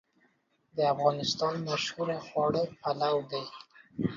د 0.75 0.77
افغانستان 0.93 1.53
مشهور 1.69 2.09
خواړه 2.25 2.63
پلو 2.83 3.17
دی 3.31 3.43